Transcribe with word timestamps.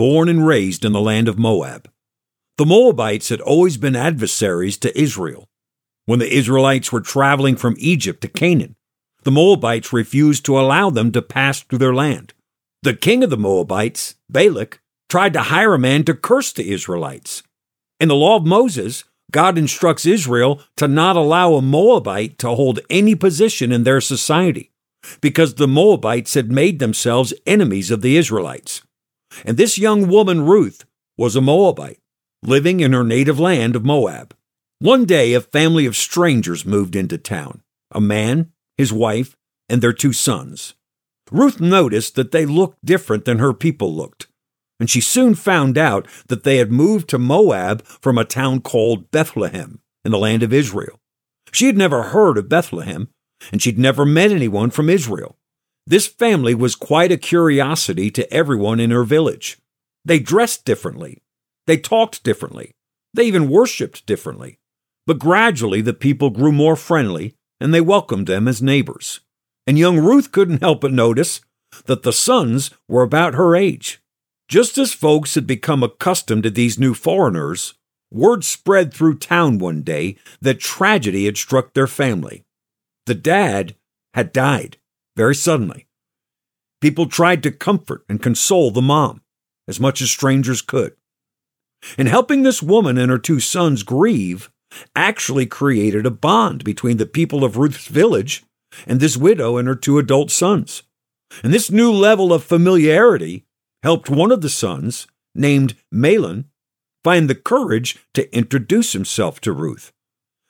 born 0.00 0.30
and 0.30 0.46
raised 0.46 0.82
in 0.82 0.92
the 0.92 0.98
land 0.98 1.28
of 1.28 1.38
Moab. 1.38 1.86
The 2.56 2.64
Moabites 2.64 3.28
had 3.28 3.42
always 3.42 3.76
been 3.76 3.94
adversaries 3.94 4.78
to 4.78 4.98
Israel. 4.98 5.46
When 6.06 6.20
the 6.20 6.34
Israelites 6.34 6.90
were 6.90 7.02
traveling 7.02 7.54
from 7.54 7.76
Egypt 7.76 8.22
to 8.22 8.28
Canaan, 8.28 8.76
the 9.24 9.30
Moabites 9.30 9.92
refused 9.92 10.46
to 10.46 10.58
allow 10.58 10.88
them 10.88 11.12
to 11.12 11.20
pass 11.20 11.60
through 11.60 11.80
their 11.80 11.92
land. 11.94 12.32
The 12.82 12.94
king 12.94 13.22
of 13.22 13.28
the 13.28 13.36
Moabites, 13.36 14.14
Balak, 14.30 14.80
tried 15.10 15.34
to 15.34 15.42
hire 15.52 15.74
a 15.74 15.78
man 15.78 16.04
to 16.04 16.14
curse 16.14 16.50
the 16.50 16.72
Israelites. 16.72 17.42
In 18.00 18.08
the 18.08 18.16
law 18.16 18.36
of 18.36 18.46
Moses, 18.46 19.04
God 19.30 19.58
instructs 19.58 20.06
Israel 20.06 20.62
to 20.78 20.88
not 20.88 21.16
allow 21.16 21.52
a 21.52 21.60
Moabite 21.60 22.38
to 22.38 22.54
hold 22.54 22.80
any 22.88 23.14
position 23.14 23.70
in 23.70 23.84
their 23.84 24.00
society 24.00 24.70
because 25.20 25.56
the 25.56 25.68
Moabites 25.68 26.32
had 26.32 26.50
made 26.50 26.78
themselves 26.78 27.34
enemies 27.46 27.90
of 27.90 28.00
the 28.00 28.16
Israelites. 28.16 28.80
And 29.44 29.56
this 29.56 29.78
young 29.78 30.08
woman, 30.08 30.42
Ruth, 30.42 30.84
was 31.16 31.36
a 31.36 31.40
Moabite, 31.40 32.00
living 32.42 32.80
in 32.80 32.92
her 32.92 33.04
native 33.04 33.38
land 33.38 33.76
of 33.76 33.84
Moab. 33.84 34.34
One 34.78 35.04
day, 35.04 35.34
a 35.34 35.40
family 35.40 35.86
of 35.86 35.96
strangers 35.96 36.64
moved 36.64 36.96
into 36.96 37.18
town 37.18 37.62
a 37.92 38.00
man, 38.00 38.52
his 38.78 38.92
wife, 38.92 39.36
and 39.68 39.82
their 39.82 39.92
two 39.92 40.12
sons. 40.12 40.74
Ruth 41.30 41.60
noticed 41.60 42.14
that 42.14 42.30
they 42.30 42.46
looked 42.46 42.84
different 42.84 43.24
than 43.24 43.38
her 43.38 43.52
people 43.52 43.94
looked, 43.94 44.26
and 44.78 44.88
she 44.88 45.00
soon 45.00 45.34
found 45.34 45.76
out 45.76 46.06
that 46.28 46.44
they 46.44 46.56
had 46.56 46.72
moved 46.72 47.08
to 47.10 47.18
Moab 47.18 47.84
from 47.84 48.16
a 48.16 48.24
town 48.24 48.60
called 48.60 49.10
Bethlehem 49.10 49.80
in 50.04 50.12
the 50.12 50.18
land 50.18 50.42
of 50.42 50.52
Israel. 50.52 50.98
She 51.52 51.66
had 51.66 51.76
never 51.76 52.04
heard 52.04 52.38
of 52.38 52.48
Bethlehem, 52.48 53.08
and 53.52 53.60
she'd 53.60 53.78
never 53.78 54.06
met 54.06 54.30
anyone 54.30 54.70
from 54.70 54.88
Israel. 54.88 55.36
This 55.90 56.06
family 56.06 56.54
was 56.54 56.76
quite 56.76 57.10
a 57.10 57.16
curiosity 57.16 58.12
to 58.12 58.32
everyone 58.32 58.78
in 58.78 58.92
her 58.92 59.02
village. 59.02 59.58
They 60.04 60.20
dressed 60.20 60.64
differently, 60.64 61.20
they 61.66 61.78
talked 61.78 62.22
differently, 62.22 62.76
they 63.12 63.24
even 63.24 63.50
worshiped 63.50 64.06
differently. 64.06 64.60
But 65.04 65.18
gradually 65.18 65.80
the 65.80 65.92
people 65.92 66.30
grew 66.30 66.52
more 66.52 66.76
friendly 66.76 67.34
and 67.60 67.74
they 67.74 67.80
welcomed 67.80 68.28
them 68.28 68.46
as 68.46 68.62
neighbors. 68.62 69.18
And 69.66 69.76
young 69.76 69.98
Ruth 69.98 70.30
couldn't 70.30 70.62
help 70.62 70.82
but 70.82 70.92
notice 70.92 71.40
that 71.86 72.04
the 72.04 72.12
sons 72.12 72.70
were 72.86 73.02
about 73.02 73.34
her 73.34 73.56
age. 73.56 74.00
Just 74.46 74.78
as 74.78 74.92
folks 74.92 75.34
had 75.34 75.44
become 75.44 75.82
accustomed 75.82 76.44
to 76.44 76.50
these 76.50 76.78
new 76.78 76.94
foreigners, 76.94 77.74
word 78.12 78.44
spread 78.44 78.94
through 78.94 79.18
town 79.18 79.58
one 79.58 79.82
day 79.82 80.14
that 80.40 80.60
tragedy 80.60 81.24
had 81.24 81.36
struck 81.36 81.72
their 81.72 81.88
family. 81.88 82.44
The 83.06 83.16
dad 83.16 83.74
had 84.14 84.32
died 84.32 84.76
very 85.16 85.34
suddenly. 85.34 85.86
People 86.80 87.06
tried 87.06 87.42
to 87.42 87.50
comfort 87.50 88.04
and 88.08 88.22
console 88.22 88.70
the 88.70 88.82
mom 88.82 89.22
as 89.68 89.78
much 89.78 90.00
as 90.02 90.10
strangers 90.10 90.62
could. 90.62 90.94
And 91.96 92.08
helping 92.08 92.42
this 92.42 92.62
woman 92.62 92.98
and 92.98 93.10
her 93.10 93.18
two 93.18 93.40
sons 93.40 93.82
grieve, 93.82 94.50
actually 94.94 95.46
created 95.46 96.06
a 96.06 96.10
bond 96.10 96.64
between 96.64 96.96
the 96.96 97.06
people 97.06 97.44
of 97.44 97.56
Ruth's 97.56 97.86
village 97.86 98.44
and 98.86 99.00
this 99.00 99.16
widow 99.16 99.56
and 99.56 99.66
her 99.66 99.74
two 99.74 99.98
adult 99.98 100.30
sons. 100.30 100.82
And 101.42 101.52
this 101.52 101.70
new 101.70 101.90
level 101.92 102.32
of 102.32 102.44
familiarity 102.44 103.44
helped 103.82 104.10
one 104.10 104.32
of 104.32 104.40
the 104.40 104.48
sons, 104.48 105.06
named 105.34 105.74
Mahlon, 105.92 106.46
find 107.02 107.28
the 107.28 107.34
courage 107.34 107.98
to 108.14 108.32
introduce 108.36 108.92
himself 108.92 109.40
to 109.40 109.52
Ruth. 109.52 109.92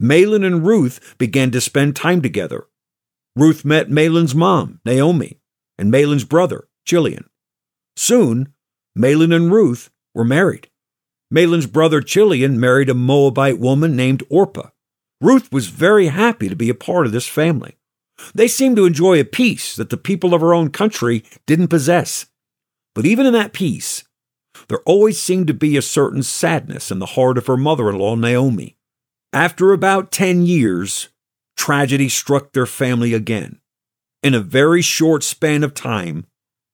Mahlon 0.00 0.44
and 0.44 0.66
Ruth 0.66 1.14
began 1.18 1.50
to 1.52 1.60
spend 1.60 1.94
time 1.94 2.20
together. 2.20 2.66
Ruth 3.34 3.64
met 3.64 3.88
Mahlon's 3.88 4.34
mom, 4.34 4.80
Naomi, 4.84 5.40
and 5.78 5.90
Mahlon's 5.90 6.24
brother, 6.24 6.68
Chilion. 6.86 7.24
Soon, 7.96 8.52
Mahlon 8.96 9.34
and 9.34 9.50
Ruth 9.50 9.90
were 10.14 10.24
married. 10.24 10.68
Mahlon's 11.32 11.66
brother 11.66 12.02
Chilion 12.02 12.60
married 12.60 12.90
a 12.90 12.94
Moabite 12.94 13.58
woman 13.58 13.96
named 13.96 14.22
Orpah. 14.28 14.68
Ruth 15.20 15.50
was 15.50 15.68
very 15.68 16.08
happy 16.08 16.48
to 16.48 16.56
be 16.56 16.68
a 16.68 16.74
part 16.74 17.06
of 17.06 17.12
this 17.12 17.26
family. 17.26 17.76
They 18.34 18.48
seemed 18.48 18.76
to 18.76 18.84
enjoy 18.84 19.18
a 19.18 19.24
peace 19.24 19.74
that 19.76 19.88
the 19.88 19.96
people 19.96 20.34
of 20.34 20.42
her 20.42 20.52
own 20.52 20.70
country 20.70 21.24
didn't 21.46 21.68
possess. 21.68 22.26
But 22.94 23.06
even 23.06 23.24
in 23.24 23.32
that 23.32 23.54
peace, 23.54 24.04
there 24.68 24.80
always 24.80 25.20
seemed 25.20 25.46
to 25.46 25.54
be 25.54 25.76
a 25.76 25.82
certain 25.82 26.22
sadness 26.22 26.90
in 26.90 26.98
the 26.98 27.06
heart 27.06 27.38
of 27.38 27.46
her 27.46 27.56
mother 27.56 27.88
in 27.88 27.96
law, 27.96 28.14
Naomi. 28.14 28.76
After 29.32 29.72
about 29.72 30.12
10 30.12 30.44
years, 30.44 31.08
tragedy 31.56 32.08
struck 32.08 32.52
their 32.52 32.66
family 32.66 33.14
again. 33.14 33.60
In 34.22 34.34
a 34.34 34.40
very 34.40 34.82
short 34.82 35.22
span 35.22 35.64
of 35.64 35.74
time, 35.74 36.26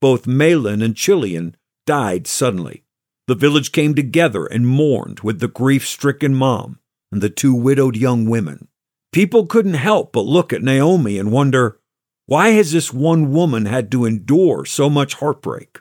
both 0.00 0.26
Mahlon 0.26 0.82
and 0.82 0.96
Chilion 0.96 1.56
died 1.86 2.26
suddenly. 2.26 2.84
The 3.28 3.34
village 3.34 3.72
came 3.72 3.94
together 3.94 4.46
and 4.46 4.66
mourned 4.66 5.20
with 5.20 5.40
the 5.40 5.48
grief 5.48 5.86
stricken 5.86 6.34
mom 6.34 6.78
and 7.10 7.20
the 7.20 7.30
two 7.30 7.54
widowed 7.54 7.96
young 7.96 8.26
women. 8.26 8.68
People 9.12 9.46
couldn't 9.46 9.74
help 9.74 10.12
but 10.12 10.22
look 10.22 10.52
at 10.52 10.62
Naomi 10.62 11.18
and 11.18 11.30
wonder 11.30 11.78
why 12.26 12.50
has 12.50 12.72
this 12.72 12.92
one 12.92 13.32
woman 13.32 13.66
had 13.66 13.90
to 13.90 14.06
endure 14.06 14.64
so 14.64 14.88
much 14.88 15.14
heartbreak? 15.14 15.80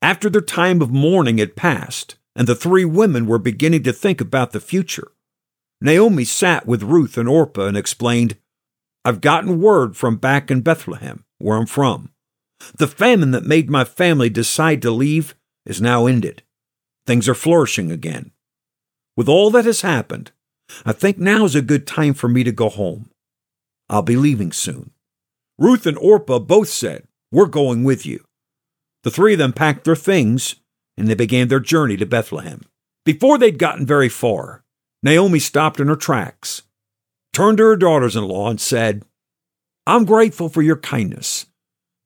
After 0.00 0.28
their 0.28 0.40
time 0.40 0.82
of 0.82 0.90
mourning 0.90 1.38
had 1.38 1.54
passed, 1.54 2.16
and 2.34 2.48
the 2.48 2.56
three 2.56 2.84
women 2.84 3.26
were 3.26 3.38
beginning 3.38 3.82
to 3.84 3.92
think 3.92 4.20
about 4.20 4.52
the 4.52 4.60
future, 4.60 5.12
Naomi 5.82 6.24
sat 6.24 6.64
with 6.64 6.84
Ruth 6.84 7.18
and 7.18 7.28
Orpah 7.28 7.66
and 7.66 7.76
explained, 7.76 8.36
I've 9.04 9.20
gotten 9.20 9.60
word 9.60 9.96
from 9.96 10.16
back 10.16 10.48
in 10.48 10.60
Bethlehem, 10.60 11.24
where 11.38 11.56
I'm 11.56 11.66
from. 11.66 12.12
The 12.76 12.86
famine 12.86 13.32
that 13.32 13.44
made 13.44 13.68
my 13.68 13.84
family 13.84 14.30
decide 14.30 14.80
to 14.82 14.92
leave 14.92 15.34
is 15.66 15.80
now 15.80 16.06
ended. 16.06 16.44
Things 17.04 17.28
are 17.28 17.34
flourishing 17.34 17.90
again. 17.90 18.30
With 19.16 19.28
all 19.28 19.50
that 19.50 19.64
has 19.64 19.80
happened, 19.80 20.30
I 20.86 20.92
think 20.92 21.18
now 21.18 21.44
is 21.44 21.56
a 21.56 21.62
good 21.62 21.84
time 21.84 22.14
for 22.14 22.28
me 22.28 22.44
to 22.44 22.52
go 22.52 22.68
home. 22.68 23.10
I'll 23.88 24.02
be 24.02 24.16
leaving 24.16 24.52
soon. 24.52 24.92
Ruth 25.58 25.84
and 25.84 25.98
Orpah 25.98 26.38
both 26.38 26.68
said, 26.68 27.08
We're 27.32 27.46
going 27.46 27.82
with 27.82 28.06
you. 28.06 28.24
The 29.02 29.10
three 29.10 29.32
of 29.32 29.40
them 29.40 29.52
packed 29.52 29.84
their 29.84 29.96
things 29.96 30.54
and 30.96 31.08
they 31.08 31.14
began 31.14 31.48
their 31.48 31.60
journey 31.60 31.96
to 31.96 32.06
Bethlehem. 32.06 32.62
Before 33.04 33.36
they'd 33.36 33.58
gotten 33.58 33.84
very 33.84 34.08
far, 34.08 34.62
Naomi 35.02 35.38
stopped 35.38 35.80
in 35.80 35.88
her 35.88 35.96
tracks, 35.96 36.62
turned 37.32 37.58
to 37.58 37.64
her 37.64 37.76
daughters 37.76 38.14
in 38.14 38.24
law, 38.24 38.48
and 38.48 38.60
said, 38.60 39.04
I'm 39.86 40.04
grateful 40.04 40.48
for 40.48 40.62
your 40.62 40.76
kindness, 40.76 41.46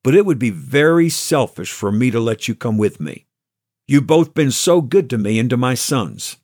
but 0.03 0.15
it 0.15 0.25
would 0.25 0.39
be 0.39 0.51
very 0.51 1.09
selfish 1.11 1.73
for 1.73 1.93
me 1.93 2.11
to 2.11 2.21
let 2.21 2.49
you 2.49 2.55
come 2.55 2.79
with 2.79 3.01
me. 3.01 3.27
You've 3.87 4.07
both 4.07 4.35
been 4.35 4.51
so 4.51 4.81
good 4.81 5.11
to 5.11 5.19
me 5.19 5.39
and 5.39 5.51
to 5.51 5.57
my 5.57 5.75
sons, 5.75 6.39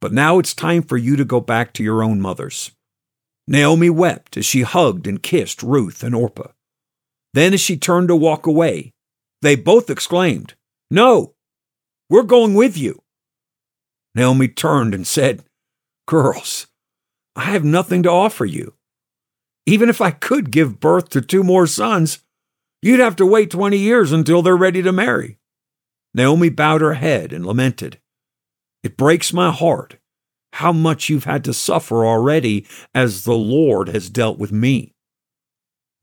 but 0.00 0.12
now 0.12 0.38
it's 0.38 0.54
time 0.54 0.82
for 0.82 0.96
you 0.96 1.16
to 1.16 1.24
go 1.24 1.40
back 1.40 1.72
to 1.74 1.82
your 1.82 2.02
own 2.02 2.20
mothers. 2.20 2.72
Naomi 3.48 3.88
wept 3.88 4.36
as 4.36 4.44
she 4.44 4.62
hugged 4.62 5.06
and 5.06 5.22
kissed 5.22 5.62
Ruth 5.62 6.02
and 6.02 6.14
Orpah. 6.14 6.48
Then, 7.32 7.54
as 7.54 7.60
she 7.60 7.76
turned 7.76 8.08
to 8.08 8.16
walk 8.16 8.46
away, 8.46 8.92
they 9.42 9.56
both 9.56 9.88
exclaimed, 9.88 10.54
No, 10.90 11.34
we're 12.10 12.22
going 12.22 12.54
with 12.54 12.76
you. 12.76 13.02
Naomi 14.14 14.48
turned 14.48 14.94
and 14.94 15.06
said, 15.06 15.44
Girls, 16.06 16.66
I 17.34 17.44
have 17.44 17.64
nothing 17.64 18.02
to 18.04 18.10
offer 18.10 18.44
you. 18.44 18.74
Even 19.66 19.88
if 19.88 20.00
I 20.00 20.12
could 20.12 20.52
give 20.52 20.78
birth 20.78 21.08
to 21.10 21.20
two 21.20 21.42
more 21.42 21.66
sons, 21.66 22.20
you'd 22.80 23.00
have 23.00 23.16
to 23.16 23.26
wait 23.26 23.50
20 23.50 23.76
years 23.76 24.12
until 24.12 24.42
they're 24.42 24.56
ready 24.56 24.82
to 24.82 24.92
marry. 24.92 25.38
Naomi 26.14 26.48
bowed 26.48 26.80
her 26.80 26.94
head 26.94 27.32
and 27.32 27.44
lamented, 27.44 28.00
It 28.82 28.96
breaks 28.96 29.32
my 29.32 29.50
heart 29.50 29.98
how 30.54 30.72
much 30.72 31.10
you've 31.10 31.24
had 31.24 31.44
to 31.44 31.52
suffer 31.52 32.06
already 32.06 32.66
as 32.94 33.24
the 33.24 33.34
Lord 33.34 33.88
has 33.88 34.08
dealt 34.08 34.38
with 34.38 34.52
me. 34.52 34.94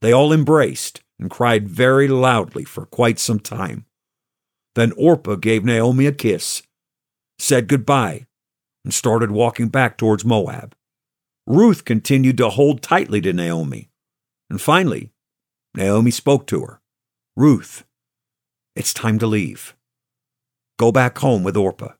They 0.00 0.12
all 0.12 0.32
embraced 0.32 1.02
and 1.18 1.30
cried 1.30 1.68
very 1.68 2.06
loudly 2.06 2.62
for 2.64 2.86
quite 2.86 3.18
some 3.18 3.40
time. 3.40 3.86
Then 4.74 4.92
Orpah 4.96 5.36
gave 5.36 5.64
Naomi 5.64 6.06
a 6.06 6.12
kiss, 6.12 6.62
said 7.38 7.66
goodbye, 7.66 8.26
and 8.84 8.92
started 8.92 9.30
walking 9.30 9.68
back 9.68 9.96
towards 9.96 10.24
Moab. 10.24 10.74
Ruth 11.46 11.84
continued 11.84 12.36
to 12.38 12.50
hold 12.50 12.82
tightly 12.82 13.20
to 13.22 13.32
Naomi. 13.32 13.90
And 14.50 14.60
finally, 14.60 15.10
Naomi 15.74 16.10
spoke 16.10 16.46
to 16.48 16.60
her 16.60 16.80
Ruth, 17.36 17.84
it's 18.76 18.94
time 18.94 19.18
to 19.18 19.26
leave. 19.26 19.74
Go 20.78 20.92
back 20.92 21.18
home 21.18 21.42
with 21.42 21.56
Orpah. 21.56 21.94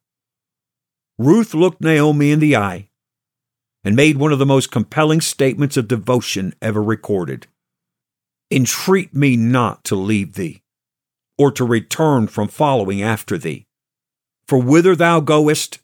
Ruth 1.18 1.54
looked 1.54 1.80
Naomi 1.80 2.30
in 2.32 2.40
the 2.40 2.56
eye 2.56 2.88
and 3.84 3.94
made 3.94 4.16
one 4.16 4.32
of 4.32 4.38
the 4.38 4.46
most 4.46 4.70
compelling 4.70 5.20
statements 5.20 5.76
of 5.76 5.88
devotion 5.88 6.54
ever 6.62 6.82
recorded. 6.82 7.46
Entreat 8.50 9.14
me 9.14 9.36
not 9.36 9.84
to 9.84 9.94
leave 9.94 10.34
thee, 10.34 10.62
or 11.36 11.50
to 11.52 11.64
return 11.64 12.26
from 12.26 12.48
following 12.48 13.02
after 13.02 13.36
thee. 13.36 13.66
For 14.46 14.58
whither 14.58 14.96
thou 14.96 15.20
goest, 15.20 15.80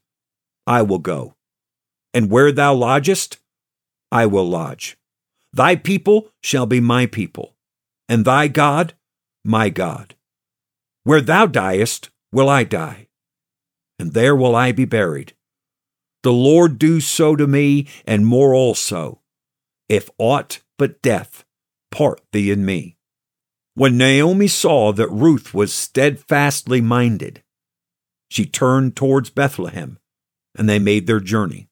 I 0.67 0.83
will 0.83 0.99
go, 0.99 1.35
and 2.15 2.31
where 2.31 2.53
thou 2.53 2.75
lodgest, 2.75 3.39
I 4.13 4.27
will 4.27 4.49
lodge. 4.49 4.97
Thy 5.53 5.77
people 5.77 6.31
shall 6.43 6.67
be 6.67 6.81
my 6.81 7.07
people, 7.07 7.55
and 8.09 8.25
thy 8.25 8.49
God 8.49 8.95
my 9.45 9.69
God. 9.69 10.15
Where 11.05 11.21
thou 11.21 11.47
diest, 11.47 12.11
will 12.33 12.49
I 12.49 12.65
die, 12.65 13.09
and 13.99 14.13
there 14.13 14.37
will 14.37 14.55
I 14.55 14.73
be 14.73 14.85
buried. 14.85 15.35
The 16.23 16.33
Lord 16.33 16.79
do 16.79 17.01
so 17.01 17.35
to 17.35 17.47
me, 17.47 17.89
and 18.07 18.27
more 18.27 18.55
also, 18.55 19.21
if 19.89 20.11
aught 20.19 20.61
but 20.79 21.03
death 21.03 21.45
part 21.91 22.21
thee 22.33 22.53
and 22.53 22.65
me. 22.65 22.97
When 23.75 23.97
Naomi 23.97 24.49
saw 24.49 24.93
that 24.93 25.09
Ruth 25.09 25.55
was 25.55 25.73
steadfastly 25.73 26.81
minded, 26.81 27.43
she 28.29 28.47
turned 28.47 28.97
towards 28.97 29.31
Bethlehem, 29.31 29.99
and 30.57 30.69
they 30.69 30.79
made 30.79 31.07
their 31.07 31.21
journey. 31.21 31.69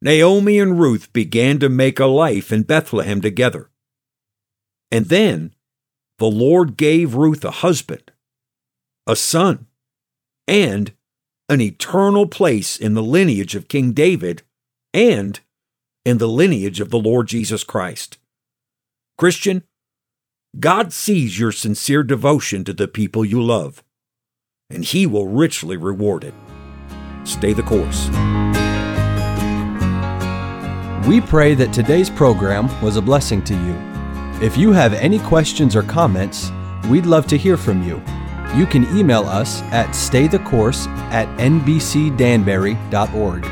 Naomi 0.00 0.58
and 0.58 0.78
Ruth 0.78 1.12
began 1.12 1.58
to 1.58 1.68
make 1.68 1.98
a 1.98 2.06
life 2.06 2.52
in 2.52 2.62
Bethlehem 2.62 3.20
together. 3.20 3.70
And 4.90 5.06
then 5.06 5.54
the 6.18 6.26
Lord 6.26 6.76
gave 6.76 7.14
Ruth 7.14 7.44
a 7.44 7.50
husband, 7.50 8.12
a 9.06 9.16
son, 9.16 9.66
and 10.46 10.92
an 11.48 11.60
eternal 11.60 12.26
place 12.26 12.76
in 12.76 12.94
the 12.94 13.02
lineage 13.02 13.54
of 13.54 13.68
King 13.68 13.92
David 13.92 14.42
and 14.94 15.40
in 16.04 16.18
the 16.18 16.28
lineage 16.28 16.80
of 16.80 16.90
the 16.90 16.98
Lord 16.98 17.26
Jesus 17.26 17.64
Christ. 17.64 18.18
Christian, 19.16 19.64
God 20.58 20.92
sees 20.92 21.38
your 21.38 21.52
sincere 21.52 22.02
devotion 22.02 22.64
to 22.64 22.72
the 22.72 22.88
people 22.88 23.24
you 23.24 23.42
love, 23.42 23.82
and 24.70 24.84
He 24.84 25.06
will 25.06 25.26
richly 25.26 25.76
reward 25.76 26.24
it. 26.24 26.34
Stay 27.28 27.52
the 27.52 27.62
course. 27.62 28.08
We 31.06 31.20
pray 31.20 31.54
that 31.54 31.72
today's 31.72 32.10
program 32.10 32.68
was 32.82 32.96
a 32.96 33.02
blessing 33.02 33.42
to 33.44 33.54
you. 33.54 33.76
If 34.44 34.56
you 34.56 34.72
have 34.72 34.94
any 34.94 35.18
questions 35.18 35.76
or 35.76 35.82
comments, 35.82 36.50
we'd 36.88 37.06
love 37.06 37.26
to 37.28 37.36
hear 37.36 37.56
from 37.56 37.82
you. 37.82 38.02
You 38.54 38.66
can 38.66 38.84
email 38.96 39.24
us 39.24 39.62
at 39.64 39.88
staythecourse 39.90 40.86
at 41.10 41.28
nbcdanbury.org. 41.38 43.42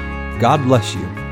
God 0.41 0.63
bless 0.65 0.95
you. 0.95 1.26